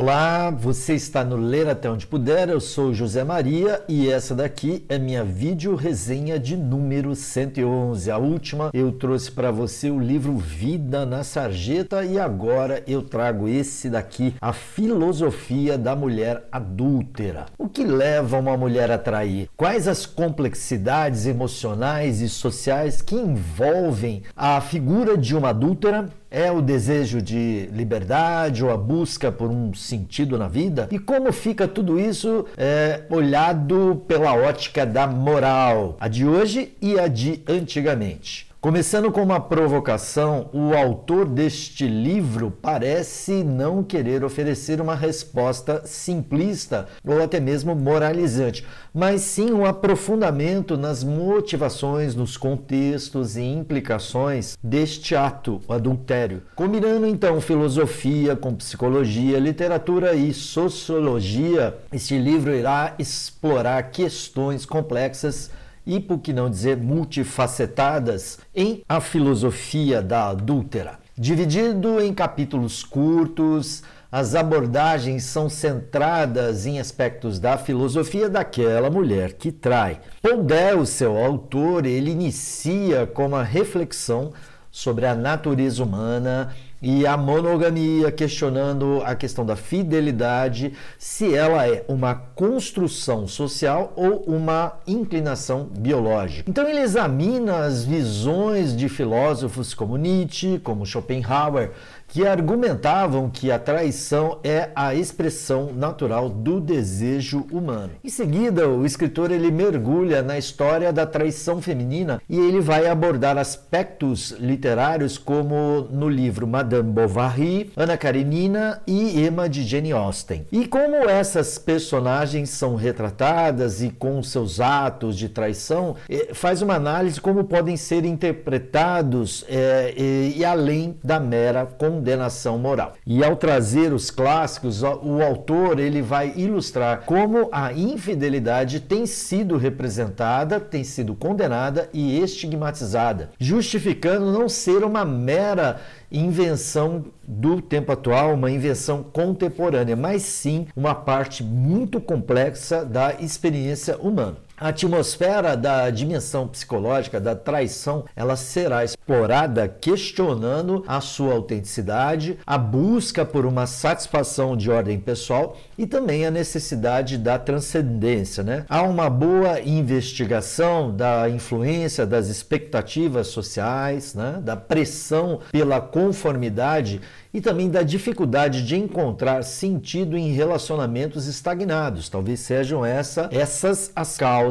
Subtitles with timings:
[0.00, 4.86] Olá, você está no Ler Até Onde Puder, eu sou José Maria e essa daqui
[4.88, 8.08] é minha vídeo resenha de número 111.
[8.08, 13.48] A última eu trouxe para você o livro Vida na Sarjeta e agora eu trago
[13.48, 17.46] esse daqui, A Filosofia da Mulher Adúltera.
[17.58, 19.48] O que leva uma mulher a trair?
[19.56, 26.08] Quais as complexidades emocionais e sociais que envolvem a figura de uma adúltera?
[26.30, 30.88] É o desejo de liberdade ou a busca por um sentido na vida?
[30.90, 36.98] E como fica tudo isso é, olhado pela ótica da moral, a de hoje e
[36.98, 38.47] a de antigamente?
[38.60, 46.88] Começando com uma provocação, o autor deste livro parece não querer oferecer uma resposta simplista
[47.06, 55.14] ou até mesmo moralizante, mas sim um aprofundamento nas motivações, nos contextos e implicações deste
[55.14, 56.42] ato, o adultério.
[56.56, 65.48] Combinando então filosofia com psicologia, literatura e sociologia, este livro irá explorar questões complexas
[65.88, 70.98] e, por que não dizer, multifacetadas em A Filosofia da Adúltera.
[71.16, 79.50] Dividido em capítulos curtos, as abordagens são centradas em aspectos da filosofia daquela mulher que
[79.50, 80.00] trai.
[80.20, 84.32] Pondé, o seu autor, ele inicia com uma reflexão
[84.78, 91.84] sobre a natureza humana e a monogamia, questionando a questão da fidelidade, se ela é
[91.88, 96.48] uma construção social ou uma inclinação biológica.
[96.48, 101.72] Então ele examina as visões de filósofos como Nietzsche, como Schopenhauer,
[102.08, 107.90] que argumentavam que a traição é a expressão natural do desejo humano.
[108.02, 113.36] Em seguida, o escritor ele mergulha na história da traição feminina e ele vai abordar
[113.36, 120.46] aspectos literários como no livro Madame Bovary, Ana Karenina e Emma de Jane Austen.
[120.50, 126.74] E como essas personagens são retratadas e com seus atos de traição, eh, faz uma
[126.74, 132.94] análise como podem ser interpretados é, e, e além da mera condenação condenação moral.
[133.04, 139.56] E ao trazer os clássicos, o autor ele vai ilustrar como a infidelidade tem sido
[139.56, 148.34] representada, tem sido condenada e estigmatizada, justificando não ser uma mera invenção do tempo atual,
[148.34, 154.47] uma invenção contemporânea, mas sim uma parte muito complexa da experiência humana.
[154.60, 162.58] A atmosfera da dimensão psicológica da traição, ela será explorada questionando a sua autenticidade, a
[162.58, 168.64] busca por uma satisfação de ordem pessoal e também a necessidade da transcendência, né?
[168.68, 174.40] Há uma boa investigação da influência das expectativas sociais, né?
[174.42, 177.00] Da pressão pela conformidade
[177.32, 182.08] e também da dificuldade de encontrar sentido em relacionamentos estagnados.
[182.08, 184.47] Talvez sejam essa, essas as causas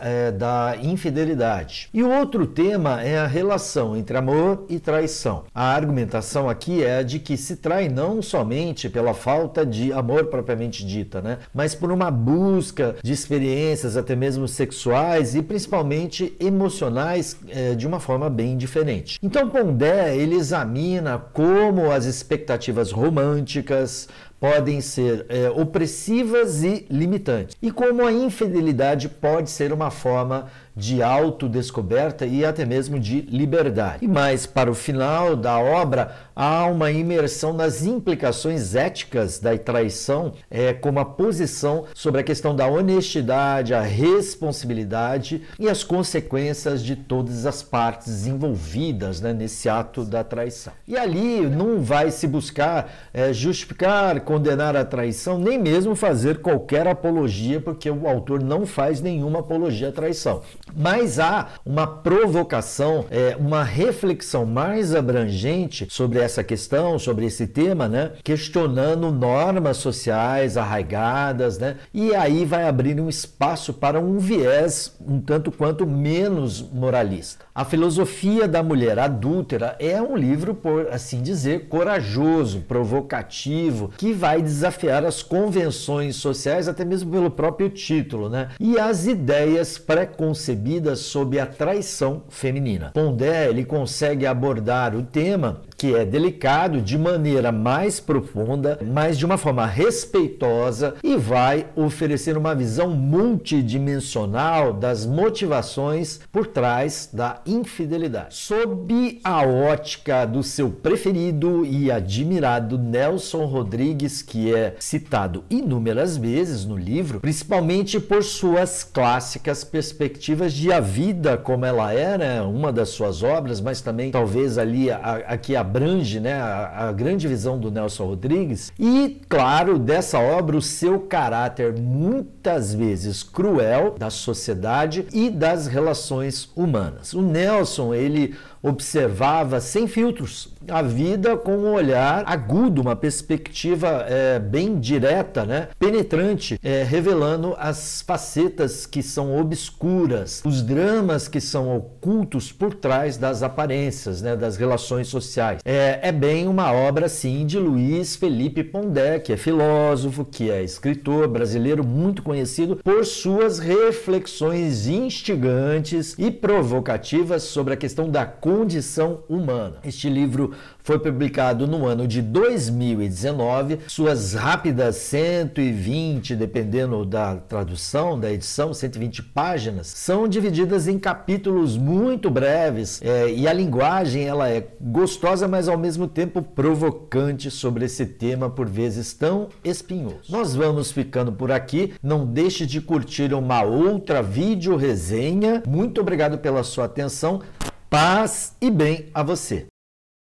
[0.00, 1.88] é, da infidelidade.
[1.92, 5.44] E o outro tema é a relação entre amor e traição.
[5.54, 10.84] A argumentação aqui é de que se trai não somente pela falta de amor propriamente
[10.84, 11.38] dita, né?
[11.54, 18.00] mas por uma busca de experiências até mesmo sexuais e principalmente emocionais é, de uma
[18.00, 19.18] forma bem diferente.
[19.22, 24.08] Então Pondé ele examina como as expectativas românticas,
[24.40, 27.54] podem ser é, opressivas e limitantes.
[27.60, 34.02] E como a infidelidade pode ser uma forma de autodescoberta e até mesmo de liberdade.
[34.02, 40.32] E mais para o final da obra, há uma imersão nas implicações éticas da traição,
[40.50, 46.96] é, como a posição sobre a questão da honestidade, a responsabilidade e as consequências de
[46.96, 50.72] todas as partes envolvidas né, nesse ato da traição.
[50.88, 56.86] E ali não vai se buscar é, justificar, condenar a traição, nem mesmo fazer qualquer
[56.86, 60.40] apologia, porque o autor não faz nenhuma apologia à traição.
[60.74, 67.88] Mas há uma provocação, é, uma reflexão mais abrangente sobre essa questão, sobre esse tema,
[67.88, 68.12] né?
[68.22, 71.76] questionando normas sociais arraigadas, né?
[71.92, 77.44] e aí vai abrir um espaço para um viés um tanto quanto menos moralista.
[77.54, 84.40] A filosofia da mulher adúltera é um livro, por assim dizer, corajoso, provocativo, que vai
[84.40, 88.50] desafiar as convenções sociais, até mesmo pelo próprio título, né?
[88.58, 92.92] E as ideias preconcebidas sobre a traição feminina.
[92.94, 99.24] Pondé ele consegue abordar o tema que é delicado de maneira mais profunda, mas de
[99.24, 108.34] uma forma respeitosa e vai oferecer uma visão multidimensional das motivações por trás da infidelidade.
[108.34, 116.66] Sob a ótica do seu preferido e admirado Nelson Rodrigues, que é citado inúmeras vezes
[116.66, 122.42] no livro, principalmente por suas clássicas perspectivas de a vida como ela né?
[122.42, 126.34] uma das suas obras, mas também talvez ali a, a que abrange né?
[126.34, 128.72] A, a grande visão do Nelson Rodrigues.
[128.78, 136.50] E, claro, dessa obra, o seu caráter muitas vezes cruel da sociedade e das relações
[136.56, 137.14] humanas.
[137.14, 144.38] O Nelson, ele observava sem filtros a vida com um olhar agudo, uma perspectiva é,
[144.38, 145.68] bem direta, né?
[145.78, 153.16] penetrante, é, revelando as facetas que são obscuras, os dramas que são ocultos por trás
[153.16, 154.36] das aparências, né?
[154.36, 155.60] das relações sociais.
[155.64, 160.62] É, é bem uma obra, sim, de Luiz Felipe Pondé, que é filósofo, que é
[160.62, 169.20] escritor brasileiro muito conhecido por suas reflexões instigantes e provocativas sobre a questão da condição
[169.28, 169.76] humana.
[169.84, 170.52] Este livro
[170.82, 173.78] foi publicado no ano de 2019.
[173.86, 182.28] Suas rápidas 120, dependendo da tradução, da edição, 120 páginas, são divididas em capítulos muito
[182.28, 188.04] breves é, e a linguagem ela é gostosa, mas ao mesmo tempo provocante sobre esse
[188.04, 190.24] tema por vezes tão espinhoso.
[190.28, 191.94] Nós vamos ficando por aqui.
[192.02, 195.62] Não deixe de curtir uma outra vídeo resenha.
[195.68, 197.42] Muito obrigado pela sua atenção.
[197.90, 199.66] Paz e bem a você.